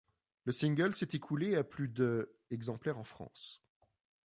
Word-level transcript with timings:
Le 0.45 0.51
single 0.51 0.95
s'est 0.95 1.09
écoulé 1.13 1.53
à 1.55 1.63
plus 1.63 1.87
de 1.87 2.33
exemplaires 2.49 2.97
en 2.97 3.03
France. 3.03 3.61